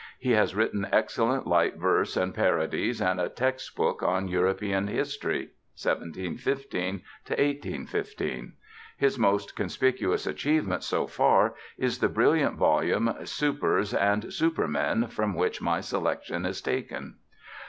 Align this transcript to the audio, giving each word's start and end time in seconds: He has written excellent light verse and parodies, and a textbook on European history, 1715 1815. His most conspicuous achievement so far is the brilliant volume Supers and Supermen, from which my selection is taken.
He 0.17 0.31
has 0.31 0.55
written 0.55 0.87
excellent 0.91 1.45
light 1.45 1.75
verse 1.75 2.17
and 2.17 2.33
parodies, 2.33 2.99
and 2.99 3.21
a 3.21 3.29
textbook 3.29 4.01
on 4.01 4.27
European 4.27 4.87
history, 4.87 5.51
1715 5.79 7.03
1815. 7.27 8.53
His 8.97 9.19
most 9.19 9.55
conspicuous 9.55 10.25
achievement 10.25 10.81
so 10.81 11.05
far 11.05 11.53
is 11.77 11.99
the 11.99 12.09
brilliant 12.09 12.55
volume 12.57 13.13
Supers 13.25 13.93
and 13.93 14.33
Supermen, 14.33 15.07
from 15.09 15.35
which 15.35 15.61
my 15.61 15.81
selection 15.81 16.47
is 16.47 16.61
taken. 16.61 17.17